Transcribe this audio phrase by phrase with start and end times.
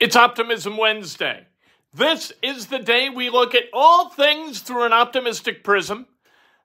[0.00, 1.46] It's Optimism Wednesday.
[1.92, 6.06] This is the day we look at all things through an optimistic prism.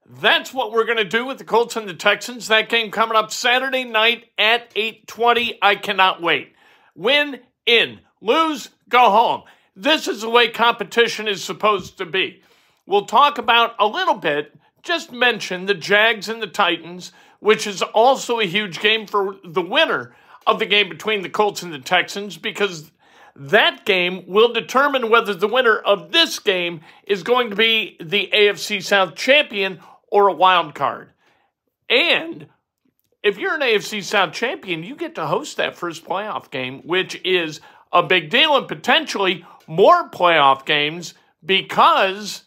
[0.05, 2.47] That's what we're going to do with the Colts and the Texans.
[2.47, 5.57] That game coming up Saturday night at 8:20.
[5.61, 6.53] I cannot wait.
[6.95, 9.43] Win in, lose, go home.
[9.75, 12.41] This is the way competition is supposed to be.
[12.85, 17.11] We'll talk about a little bit, just mention the Jags and the Titans,
[17.41, 20.15] which is also a huge game for the winner
[20.47, 22.91] of the game between the Colts and the Texans because
[23.35, 28.29] that game will determine whether the winner of this game is going to be the
[28.33, 31.09] AFC South champion or a wild card.
[31.89, 32.47] And
[33.21, 37.19] if you're an AFC South champion, you get to host that first playoff game, which
[37.25, 37.59] is
[37.91, 42.43] a big deal and potentially more playoff games because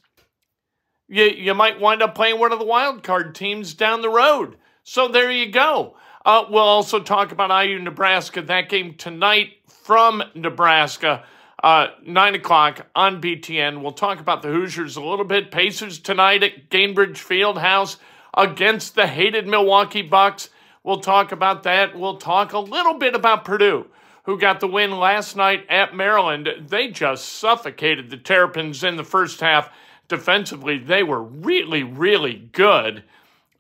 [1.09, 4.57] you, you might wind up playing one of the wild card teams down the road.
[4.85, 5.97] So there you go.
[6.29, 8.43] Uh, we'll also talk about IU Nebraska.
[8.43, 11.25] That game tonight from Nebraska,
[11.65, 13.81] uh, 9 o'clock on BTN.
[13.81, 15.51] We'll talk about the Hoosiers a little bit.
[15.51, 17.97] Pacers tonight at Gainbridge Fieldhouse
[18.37, 20.51] against the hated Milwaukee Bucks.
[20.85, 21.99] We'll talk about that.
[21.99, 23.87] We'll talk a little bit about Purdue,
[24.25, 26.47] who got the win last night at Maryland.
[26.61, 29.71] They just suffocated the Terrapins in the first half.
[30.09, 33.03] Defensively, they were really, really good.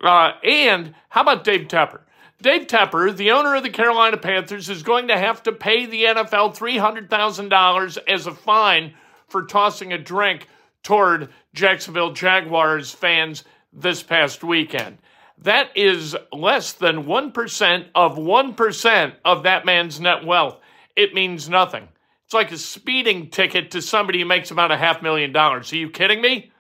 [0.02, 2.00] Uh, and how about Dave Tepper?
[2.40, 6.04] Dave Tepper, the owner of the Carolina Panthers, is going to have to pay the
[6.04, 8.94] NFL $300,000 as a fine
[9.26, 10.46] for tossing a drink
[10.84, 14.98] toward Jacksonville Jaguars fans this past weekend.
[15.38, 20.60] That is less than 1% of 1% of that man's net wealth.
[20.94, 21.88] It means nothing.
[22.24, 25.72] It's like a speeding ticket to somebody who makes about a half million dollars.
[25.72, 26.52] Are you kidding me?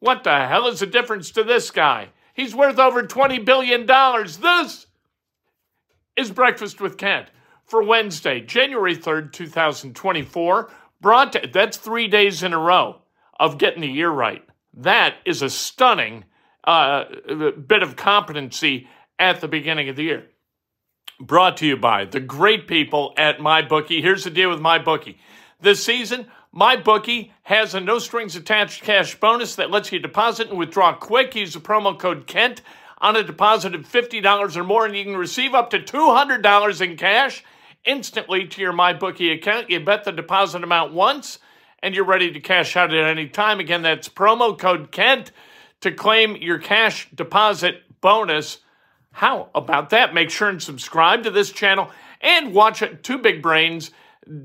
[0.00, 2.08] What the hell is the difference to this guy?
[2.34, 3.86] He's worth over $20 billion.
[3.86, 4.86] This
[6.16, 7.28] is Breakfast with Kent
[7.64, 10.70] for Wednesday, January 3rd, 2024.
[11.00, 13.00] Brought to, that's three days in a row
[13.38, 14.44] of getting the year right.
[14.74, 16.24] That is a stunning
[16.64, 17.04] uh,
[17.66, 18.88] bit of competency
[19.18, 20.26] at the beginning of the year.
[21.20, 24.02] Brought to you by the great people at MyBookie.
[24.02, 25.16] Here's the deal with MyBookie.
[25.60, 30.58] This season, MyBookie has a no strings attached cash bonus that lets you deposit and
[30.58, 31.34] withdraw quick.
[31.34, 32.62] Use the promo code KENT
[32.98, 36.96] on a deposit of $50 or more, and you can receive up to $200 in
[36.96, 37.44] cash
[37.84, 39.70] instantly to your MyBookie account.
[39.70, 41.38] You bet the deposit amount once,
[41.82, 43.60] and you're ready to cash out at any time.
[43.60, 45.32] Again, that's promo code KENT
[45.80, 48.58] to claim your cash deposit bonus.
[49.12, 50.14] How about that?
[50.14, 51.90] Make sure and subscribe to this channel
[52.20, 53.02] and watch it.
[53.02, 53.90] Two Big Brains.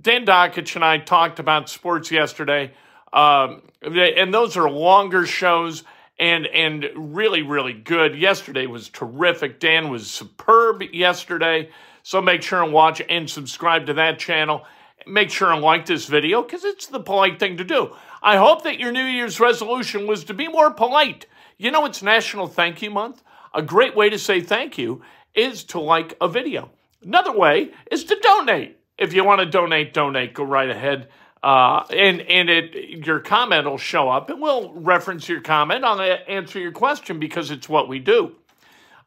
[0.01, 2.73] Dan Dakich and I talked about sports yesterday,
[3.13, 5.85] um, and those are longer shows
[6.19, 8.15] and and really really good.
[8.15, 9.59] Yesterday was terrific.
[9.59, 11.69] Dan was superb yesterday.
[12.03, 14.65] So make sure and watch and subscribe to that channel.
[15.07, 17.95] Make sure and like this video because it's the polite thing to do.
[18.21, 21.25] I hope that your New Year's resolution was to be more polite.
[21.57, 23.23] You know, it's National Thank You Month.
[23.53, 25.01] A great way to say thank you
[25.33, 26.71] is to like a video.
[27.01, 28.77] Another way is to donate.
[28.97, 30.33] If you want to donate, donate.
[30.33, 31.07] Go right ahead.
[31.41, 35.85] Uh, and and it your comment will show up, and we'll reference your comment.
[35.85, 38.35] I'll answer your question because it's what we do.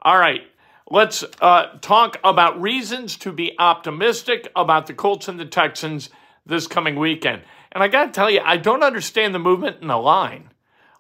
[0.01, 0.41] All right,
[0.91, 6.09] let's uh, talk about reasons to be optimistic about the Colts and the Texans
[6.47, 7.43] this coming weekend.
[7.71, 10.51] And I got to tell you, I don't understand the movement in the line.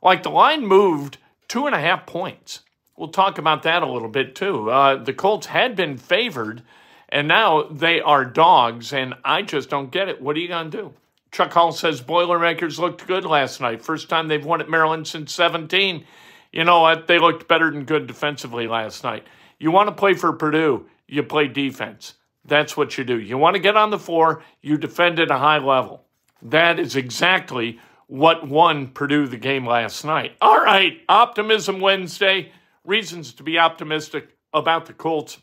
[0.02, 1.18] Like the line moved
[1.48, 2.60] two and a half points.
[2.96, 4.70] We'll talk about that a little bit too.
[4.70, 6.62] Uh, the Colts had been favored,
[7.08, 10.20] and now they are dogs, and I just don't get it.
[10.20, 10.94] What are you going to do?
[11.32, 13.82] Chuck Hall says Boilermakers looked good last night.
[13.82, 16.04] First time they've won at Maryland since 17.
[16.52, 17.06] You know what?
[17.06, 19.26] They looked better than good defensively last night.
[19.58, 22.14] You want to play for Purdue, you play defense.
[22.44, 23.18] That's what you do.
[23.18, 26.04] You want to get on the floor, you defend at a high level.
[26.42, 30.32] That is exactly what won Purdue the game last night.
[30.42, 32.52] All right, Optimism Wednesday.
[32.84, 35.38] Reasons to be optimistic about the Colts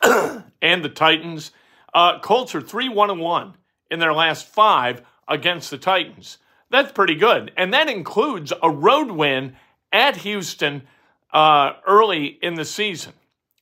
[0.02, 1.50] and the Titans.
[1.92, 3.54] Uh, Colts are 3 1 1
[3.90, 6.38] in their last five against the Titans.
[6.70, 7.52] That's pretty good.
[7.56, 9.56] And that includes a road win
[9.92, 10.82] at Houston
[11.32, 13.12] uh, early in the season,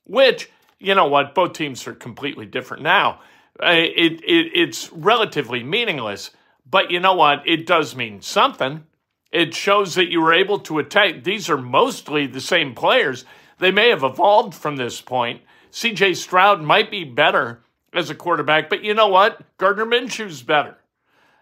[0.04, 3.20] which, you know what, both teams are completely different now.
[3.62, 6.30] Uh, it, it, it's relatively meaningless,
[6.68, 7.42] but you know what?
[7.46, 8.84] It does mean something.
[9.30, 11.24] It shows that you were able to attack.
[11.24, 13.24] These are mostly the same players.
[13.58, 15.42] They may have evolved from this point.
[15.70, 17.62] CJ Stroud might be better
[17.92, 19.40] as a quarterback, but you know what?
[19.58, 20.76] Gardner Minshew's better.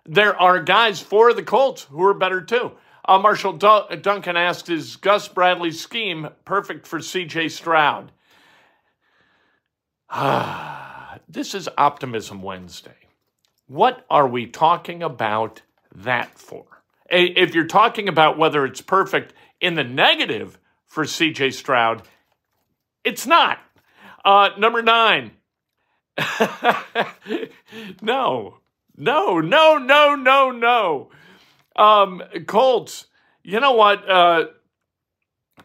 [0.06, 2.72] There are guys for the Colts who are better too.
[3.04, 8.12] Uh, Marshall D- Duncan asked, Is Gus Bradley's scheme perfect for CJ Stroud?
[11.28, 12.92] this is Optimism Wednesday.
[13.66, 15.62] What are we talking about
[15.94, 16.66] that for?
[17.08, 22.02] If you're talking about whether it's perfect in the negative for CJ Stroud,
[23.04, 23.58] it's not.
[24.24, 25.32] Uh, number nine.
[28.02, 28.58] no,
[28.96, 31.10] no, no, no, no, no.
[31.76, 33.06] Um, Colts,
[33.42, 34.08] you know what?
[34.08, 34.46] Uh,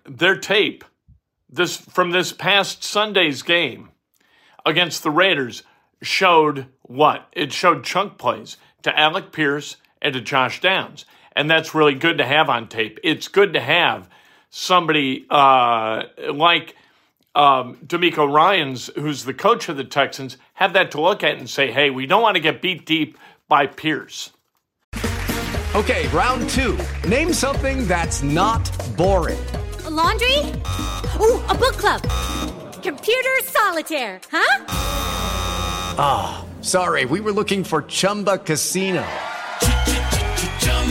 [0.05, 0.83] their tape
[1.49, 3.89] this from this past Sunday's game
[4.65, 5.63] against the Raiders
[6.01, 7.27] showed what?
[7.31, 11.05] It showed chunk plays to Alec Pierce and to Josh Downs.
[11.35, 12.99] And that's really good to have on tape.
[13.03, 14.09] It's good to have
[14.49, 16.03] somebody uh,
[16.33, 16.75] like
[17.35, 21.49] um, DeMeco Ryans, who's the coach of the Texans, have that to look at and
[21.49, 23.17] say, hey, we don't want to get beat deep
[23.47, 24.31] by Pierce.
[25.75, 26.77] Okay, round two.
[27.07, 28.63] Name something that's not
[28.95, 29.43] boring.
[29.83, 30.39] A laundry?
[31.19, 32.01] Ooh, a book club.
[32.81, 34.65] Computer solitaire, huh?
[35.97, 39.05] Ah, oh, sorry, we were looking for Chumba Casino.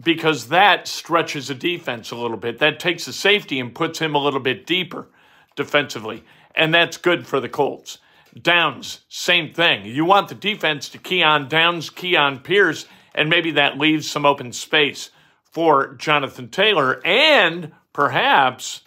[0.00, 2.58] because that stretches a defense a little bit.
[2.58, 5.08] That takes a safety and puts him a little bit deeper
[5.56, 6.24] defensively.
[6.54, 7.98] And that's good for the Colts.
[8.40, 9.84] Downs, same thing.
[9.84, 14.08] You want the defense to key on Downs, key on Pierce, and maybe that leaves
[14.08, 15.10] some open space
[15.42, 18.82] for Jonathan Taylor and perhaps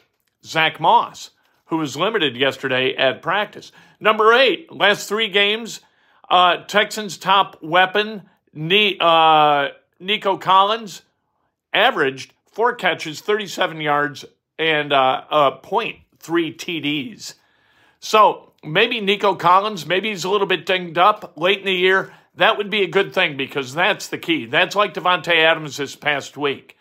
[0.45, 1.31] Zach Moss,
[1.65, 3.71] who was limited yesterday at practice.
[3.99, 5.81] Number eight, last three games,
[6.29, 8.23] uh, Texans' top weapon,
[8.99, 9.67] uh,
[9.99, 11.01] Nico Collins
[11.73, 14.25] averaged four catches, 37 yards,
[14.57, 17.33] and uh, uh, 0.3 TDs.
[17.99, 22.13] So maybe Nico Collins, maybe he's a little bit dinged up late in the year.
[22.35, 24.45] That would be a good thing because that's the key.
[24.45, 26.77] That's like Davante Adams this past week.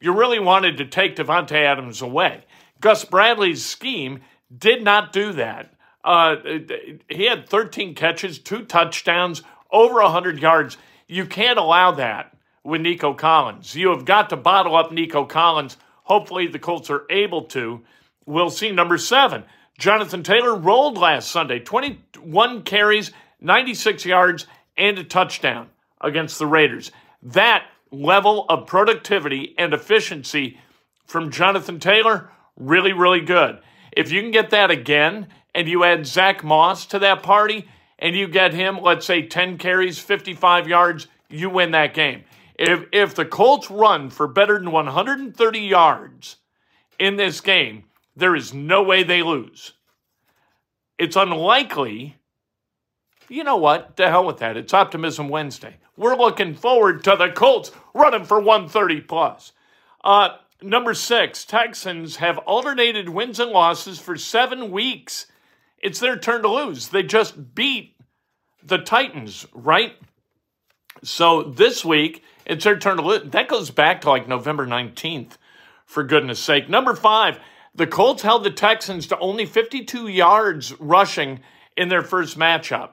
[0.00, 2.44] You really wanted to take Davante Adams away.
[2.80, 4.20] Gus Bradley's scheme
[4.56, 5.72] did not do that.
[6.02, 6.36] Uh,
[7.08, 10.76] he had 13 catches, two touchdowns, over 100 yards.
[11.06, 12.33] You can't allow that
[12.64, 13.74] with Nico Collins.
[13.74, 15.76] You have got to bottle up Nico Collins.
[16.04, 17.82] Hopefully, the Colts are able to.
[18.26, 18.72] We'll see.
[18.72, 19.44] Number seven,
[19.78, 25.68] Jonathan Taylor rolled last Sunday 21 carries, 96 yards, and a touchdown
[26.00, 26.90] against the Raiders.
[27.22, 30.58] That level of productivity and efficiency
[31.06, 33.58] from Jonathan Taylor, really, really good.
[33.92, 37.68] If you can get that again and you add Zach Moss to that party
[37.98, 42.24] and you get him, let's say, 10 carries, 55 yards, you win that game.
[42.54, 46.36] If if the Colts run for better than 130 yards
[46.98, 47.84] in this game,
[48.16, 49.72] there is no way they lose.
[50.98, 52.16] it's unlikely.
[53.28, 53.96] You know what?
[53.96, 54.56] To hell with that.
[54.56, 55.78] It's Optimism Wednesday.
[55.96, 59.52] We're looking forward to the Colts running for 130 plus.
[60.04, 65.26] Uh, number six, Texans have alternated wins and losses for seven weeks.
[65.78, 66.88] It's their turn to lose.
[66.88, 67.96] They just beat
[68.62, 69.94] the Titans, right?
[71.02, 73.30] So this week, it's their turn to lose.
[73.30, 75.32] That goes back to like November 19th,
[75.86, 76.68] for goodness sake.
[76.68, 77.38] Number five,
[77.74, 81.40] the Colts held the Texans to only 52 yards rushing
[81.76, 82.90] in their first matchup.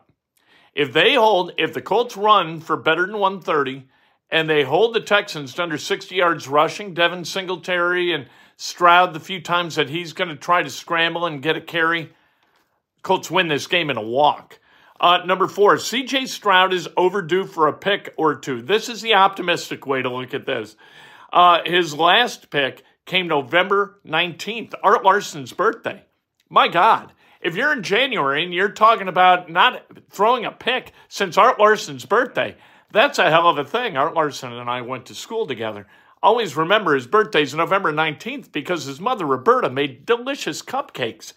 [0.74, 3.88] If they hold, if the Colts run for better than 130
[4.30, 9.20] and they hold the Texans to under 60 yards rushing, Devin Singletary and Stroud the
[9.20, 12.14] few times that he's going to try to scramble and get a carry,
[13.02, 14.60] Colts win this game in a walk.
[15.02, 18.62] Uh, number four, CJ Stroud is overdue for a pick or two.
[18.62, 20.76] This is the optimistic way to look at this.
[21.34, 26.04] Uh, his last pick came November 19th, Art Larson's birthday.
[26.50, 29.82] My God, if you're in January and you're talking about not
[30.12, 32.56] throwing a pick since Art Larson's birthday,
[32.92, 33.98] that's a hell of a thing.
[33.98, 35.88] Art Larson and I went to school together.
[36.22, 41.34] Always remember his birthday's November 19th because his mother, Roberta, made delicious cupcakes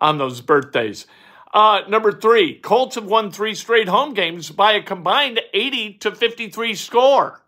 [0.00, 1.06] on those birthdays.
[1.52, 6.12] Uh, number three, Colts have won three straight home games by a combined 80 to
[6.12, 7.42] 53 score.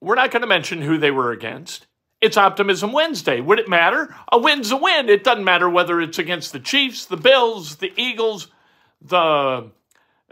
[0.00, 1.86] We're not going to mention who they were against.
[2.20, 3.40] It's Optimism Wednesday.
[3.40, 4.14] Would it matter?
[4.30, 5.08] A win's a win.
[5.08, 8.48] It doesn't matter whether it's against the Chiefs, the Bills, the Eagles,
[9.00, 9.70] the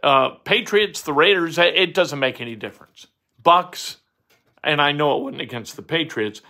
[0.03, 1.59] uh, Patriots, the Raiders.
[1.59, 3.07] It doesn't make any difference.
[3.43, 3.99] Bucks,
[4.63, 6.43] and I know it wasn't against the Patriots.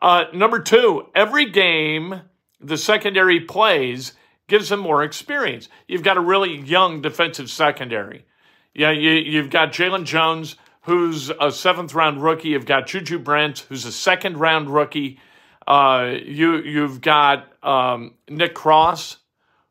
[0.00, 2.22] Uh, number two, every game
[2.60, 4.12] the secondary plays
[4.46, 5.68] gives them more experience.
[5.88, 8.24] You've got a really young defensive secondary.
[8.74, 12.50] Yeah, you, you've got Jaylon Jones, who's a seventh round rookie.
[12.50, 15.18] You've got Juju Brent, who's a second round rookie.
[15.66, 19.18] Uh, you you've got um, Nick Cross,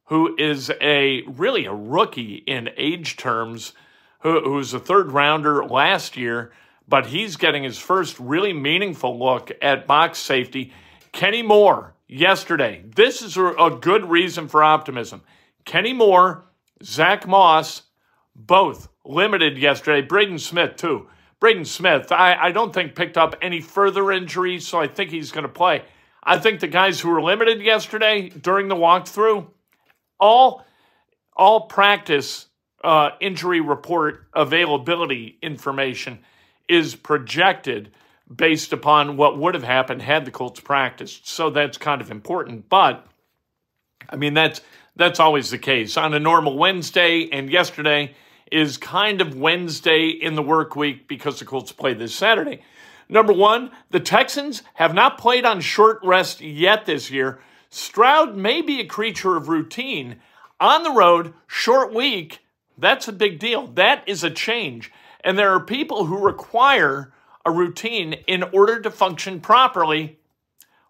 [0.05, 3.73] who is a really a rookie in age terms,
[4.21, 6.51] who, who's a third rounder last year,
[6.87, 10.73] but he's getting his first really meaningful look at box safety.
[11.11, 12.83] Kenny Moore yesterday.
[12.95, 15.23] This is a, good reason for optimism.
[15.65, 16.45] Kenny Moore,
[16.83, 17.83] Zach Moss,
[18.35, 20.05] both limited yesterday.
[20.05, 21.07] Braden Smith, too.
[21.39, 25.31] Braden Smith, I, I don't think picked up any further injuries, so I think he's
[25.31, 25.83] going to play.
[26.23, 29.47] I think the guys who were limited yesterday during the walkthrough,
[30.19, 30.65] all
[31.35, 32.45] all practice
[32.83, 36.19] uh, injury report availability information
[36.69, 37.91] is projected
[38.33, 41.27] based upon what would have happened had the Colts practiced.
[41.27, 42.69] So that's kind of important.
[42.69, 43.05] But
[44.09, 44.61] I mean that's
[44.95, 45.97] that's always the case.
[45.97, 48.15] On a normal Wednesday and yesterday
[48.51, 52.61] is kind of Wednesday in the work week because the Colts play this Saturday.
[53.09, 57.39] Number one, the Texans have not played on short rest yet this year.
[57.69, 60.17] Stroud may be a creature of routine.
[60.59, 62.39] On the road, short week,
[62.77, 63.67] that's a big deal.
[63.67, 64.91] That is a change.
[65.23, 67.11] And there are people who require
[67.45, 70.17] a routine in order to function properly.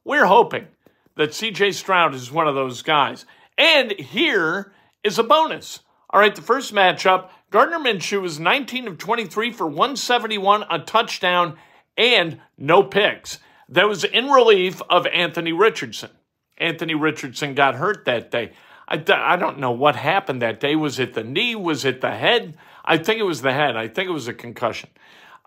[0.03, 0.67] We're hoping
[1.15, 3.25] that CJ Stroud is one of those guys.
[3.57, 5.79] And here is a bonus.
[6.09, 11.55] All right, the first matchup Gardner Minshew was 19 of 23 for 171, a touchdown,
[11.95, 13.37] and no picks.
[13.69, 16.09] That was in relief of Anthony Richardson.
[16.57, 18.53] Anthony Richardson got hurt that day.
[18.87, 20.75] I, I don't know what happened that day.
[20.75, 21.55] Was it the knee?
[21.55, 22.57] Was it the head?
[22.83, 23.75] I think it was the head.
[23.77, 24.89] I think it was a concussion.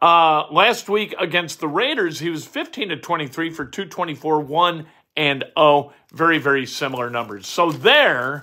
[0.01, 4.87] Uh, last week against the Raiders, he was 15 to 23 for 224, 1
[5.17, 5.93] and 0.
[6.13, 7.47] Very, very similar numbers.
[7.47, 8.43] So there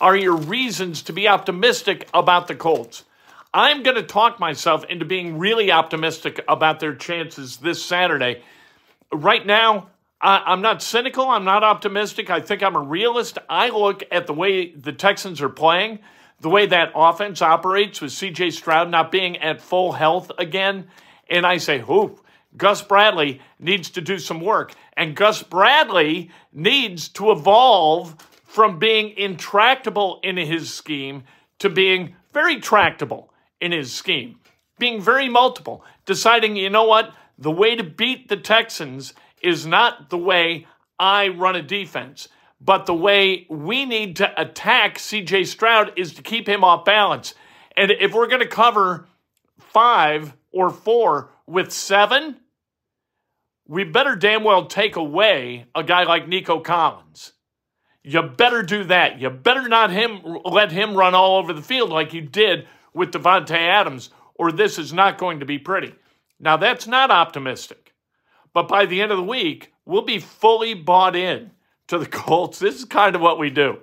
[0.00, 3.04] are your reasons to be optimistic about the Colts.
[3.52, 8.42] I'm going to talk myself into being really optimistic about their chances this Saturday.
[9.12, 9.88] Right now,
[10.20, 11.28] I, am not cynical.
[11.28, 12.30] I'm not optimistic.
[12.30, 13.38] I think I'm a realist.
[13.48, 15.98] I look at the way the Texans are playing
[16.40, 20.88] the way that offense operates with CJ Stroud not being at full health again.
[21.28, 22.18] And I say, whoo,
[22.56, 24.74] Gus Bradley needs to do some work.
[24.96, 31.24] And Gus Bradley needs to evolve from being intractable in his scheme
[31.60, 34.40] to being very tractable in his scheme,
[34.78, 40.10] being very multiple, deciding, you know what, the way to beat the Texans is not
[40.10, 40.66] the way
[40.98, 42.28] I run a defense.
[42.60, 47.34] But the way we need to attack CJ Stroud is to keep him off balance.
[47.76, 49.06] And if we're going to cover
[49.58, 52.36] five or four with seven,
[53.66, 57.32] we better damn well take away a guy like Nico Collins.
[58.02, 59.20] You better do that.
[59.20, 63.12] You better not him let him run all over the field like you did with
[63.12, 65.94] Davante Adams, or this is not going to be pretty.
[66.38, 67.94] Now that's not optimistic,
[68.52, 71.52] but by the end of the week, we'll be fully bought in
[71.90, 72.58] to the Colts.
[72.58, 73.78] This is kind of what we do.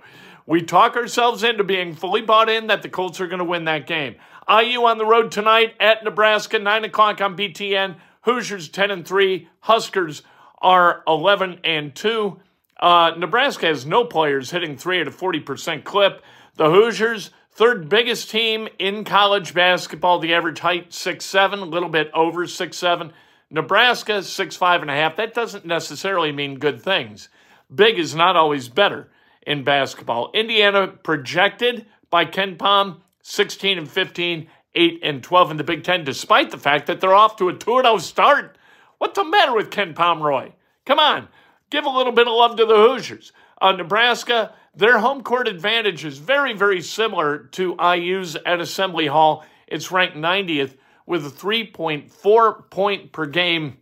[0.46, 3.66] We talk ourselves into being fully bought in that the Colts are going to win
[3.66, 4.16] that game.
[4.50, 7.98] IU on the road tonight at Nebraska, 9 o'clock on BTN.
[8.22, 9.50] Hoosiers 10 and 3.
[9.60, 10.22] Huskers
[10.62, 12.40] are 11 and 2.
[12.80, 16.24] Uh, Nebraska has no players hitting three at a 40% clip.
[16.56, 20.20] The Hoosiers, third biggest team in college basketball.
[20.20, 23.12] The average height, six seven, a little bit over six seven.
[23.50, 25.16] Nebraska, six five and a half.
[25.16, 27.30] That doesn't necessarily mean good things.
[27.74, 29.10] Big is not always better
[29.46, 30.32] in basketball.
[30.34, 36.52] Indiana projected by KenPom 16 and 15, 8 and 12 in the Big Ten, despite
[36.52, 38.58] the fact that they're off to a 2 0 start.
[39.00, 40.52] What's the matter with Ken Pomeroy?
[40.86, 41.28] Come on,
[41.70, 43.34] give a little bit of love to the Hoosiers.
[43.62, 49.44] Uh, Nebraska, their home court advantage is very, very similar to IU's at Assembly Hall.
[49.68, 53.78] It's ranked 90th with a 3.4 point per game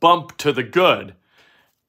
[0.00, 1.14] bump to the good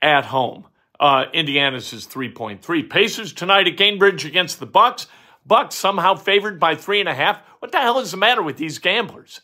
[0.02, 0.66] at home.
[1.00, 2.90] Uh, Indiana's is 3.3.
[2.90, 5.08] Pacers tonight at Gainbridge against the Bucks.
[5.46, 7.42] Bucks somehow favored by three and a half.
[7.60, 9.42] What the hell is the matter with these gamblers?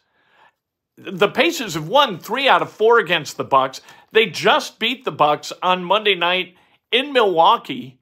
[0.97, 3.81] The Pacers have won three out of four against the Bucks.
[4.11, 6.55] They just beat the Bucks on Monday night
[6.91, 7.99] in Milwaukee,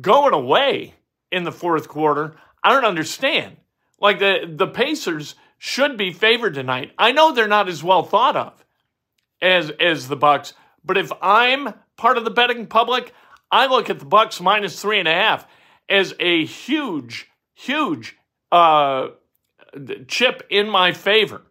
[0.00, 0.94] going away
[1.30, 2.36] in the fourth quarter.
[2.62, 3.56] I don't understand.
[4.00, 6.92] Like the the Pacers should be favored tonight.
[6.98, 8.64] I know they're not as well thought of
[9.42, 13.12] as as the Bucks, but if I'm part of the betting public,
[13.50, 15.46] I look at the Bucks minus three and a half
[15.88, 18.16] as a huge, huge
[18.50, 19.08] uh,
[20.06, 21.42] chip in my favor,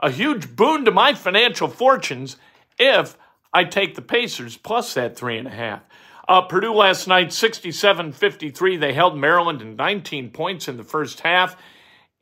[0.00, 2.36] a huge boon to my financial fortunes
[2.78, 3.18] if
[3.52, 5.82] I take the Pacers plus that three and a half.
[6.28, 8.76] Uh, Purdue last night, 67 53.
[8.76, 11.56] They held Maryland in 19 points in the first half.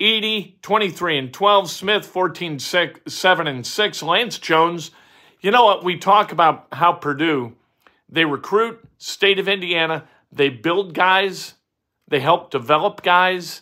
[0.01, 1.71] Edey, 23 and 12.
[1.71, 4.03] Smith, 14 6, 7 and 6.
[4.03, 4.91] Lance Jones,
[5.45, 5.85] you know what?
[5.85, 7.53] We talk about how Purdue,
[8.09, 11.53] they recruit, state of Indiana, they build guys,
[12.09, 13.61] they help develop guys.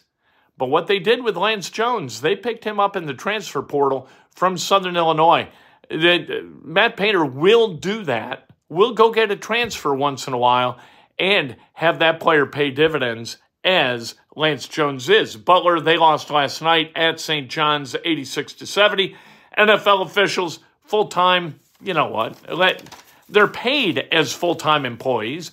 [0.57, 4.07] But what they did with Lance Jones, they picked him up in the transfer portal
[4.31, 5.49] from Southern Illinois.
[5.91, 8.49] Matt Painter will do that.
[8.69, 10.79] We'll go get a transfer once in a while
[11.19, 15.35] and have that player pay dividends as Lance Jones is.
[15.35, 17.51] Butler, they lost last night at St.
[17.51, 19.17] John's 86 to 70.
[19.59, 22.37] NFL officials, full time, you know what?
[22.55, 22.83] Let,
[23.29, 25.53] They're paid as full time employees.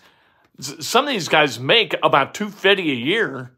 [0.60, 3.52] Some of these guys make about 250 a year.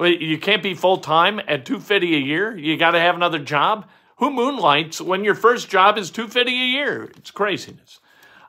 [0.00, 2.56] You can't be full time at 250 a year.
[2.56, 3.88] You got to have another job.
[4.16, 7.10] Who moonlights when your first job is 250 a year?
[7.16, 8.00] It's craziness.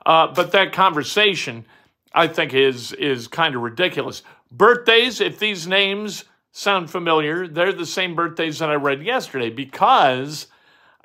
[0.06, 1.66] Uh, but that conversation,
[2.14, 4.22] I think, is is kind of ridiculous.
[4.52, 10.48] Birthdays, if these names sound familiar, they're the same birthdays that I read yesterday because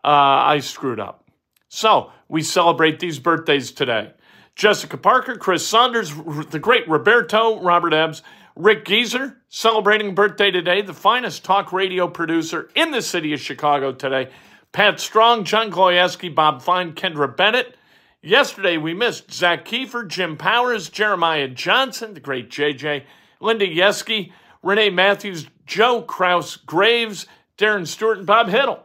[0.04, 1.27] uh, I screwed up.
[1.68, 4.12] So we celebrate these birthdays today.
[4.54, 6.12] Jessica Parker, Chris Saunders,
[6.50, 8.22] the great Roberto, Robert Ebbs,
[8.56, 13.92] Rick Geezer, celebrating birthday today, the finest talk radio producer in the city of Chicago
[13.92, 14.30] today.
[14.72, 17.76] Pat Strong, John Gloyeski, Bob Fine, Kendra Bennett.
[18.20, 23.04] Yesterday we missed Zach Kiefer, Jim Powers, Jeremiah Johnson, the great JJ,
[23.40, 27.26] Linda Yeski, Renee Matthews, Joe Kraus Graves,
[27.56, 28.80] Darren Stewart, and Bob Hiddle.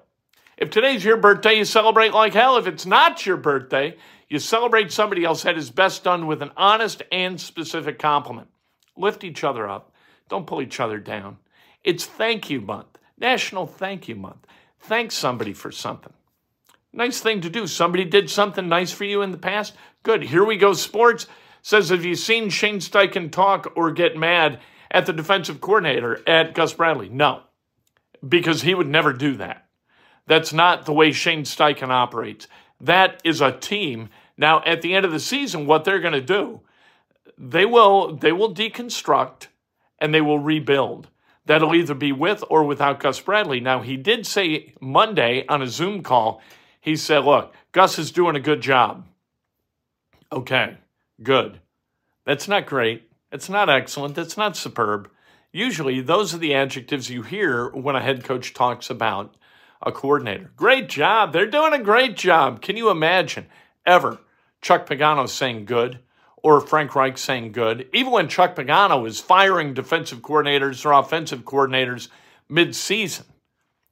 [0.57, 2.57] If today's your birthday, you celebrate like hell.
[2.57, 3.97] If it's not your birthday,
[4.29, 8.47] you celebrate somebody else had his best done with an honest and specific compliment.
[8.95, 9.93] Lift each other up.
[10.29, 11.37] Don't pull each other down.
[11.83, 14.45] It's Thank You Month, National Thank You Month.
[14.79, 16.13] Thank somebody for something.
[16.91, 17.65] Nice thing to do.
[17.65, 19.73] Somebody did something nice for you in the past.
[20.03, 20.23] Good.
[20.23, 20.73] Here we go.
[20.73, 21.25] Sports
[21.63, 24.59] says, Have you seen Shane Steichen talk or get mad
[24.91, 27.09] at the defensive coordinator at Gus Bradley?
[27.09, 27.41] No,
[28.27, 29.67] because he would never do that.
[30.27, 32.47] That's not the way Shane Steichen operates.
[32.79, 34.09] That is a team.
[34.37, 36.61] Now, at the end of the season, what they're going to do,
[37.37, 39.47] they will they will deconstruct
[39.99, 41.07] and they will rebuild.
[41.45, 43.59] That'll either be with or without Gus Bradley.
[43.59, 46.41] Now, he did say Monday on a Zoom call,
[46.79, 49.05] he said, Look, Gus is doing a good job.
[50.31, 50.77] Okay,
[51.21, 51.59] good.
[52.25, 53.09] That's not great.
[53.31, 54.15] It's not excellent.
[54.15, 55.09] That's not superb.
[55.51, 59.35] Usually, those are the adjectives you hear when a head coach talks about
[59.85, 60.51] a coordinator.
[60.55, 61.33] Great job.
[61.33, 62.61] They're doing a great job.
[62.61, 63.47] Can you imagine
[63.85, 64.19] ever
[64.61, 65.99] Chuck Pagano saying good
[66.37, 67.87] or Frank Reich saying good?
[67.93, 72.07] Even when Chuck Pagano is firing defensive coordinators or offensive coordinators
[72.49, 73.25] mid-season,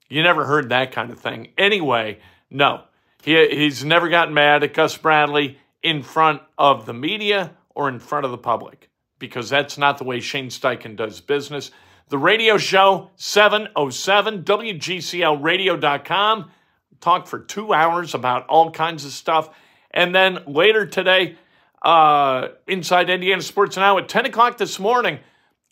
[0.10, 1.50] you never heard that kind of thing.
[1.58, 2.84] Anyway, no,
[3.24, 8.00] he, he's never gotten mad at Gus Bradley in front of the media or in
[8.00, 11.72] front of the public because that's not the way Shane Steichen does business.
[12.12, 16.52] The radio show, 707 WGCLradio.com.
[17.00, 19.50] Talk for two hours about all kinds of stuff.
[19.92, 21.38] And then later today,
[21.82, 25.20] uh, Inside Indiana Sports Now at 10 o'clock this morning.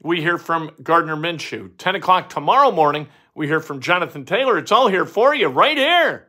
[0.02, 1.72] We hear from Gardner Minshew.
[1.78, 4.58] 10 o'clock tomorrow morning, we hear from Jonathan Taylor.
[4.58, 6.29] It's all here for you right here.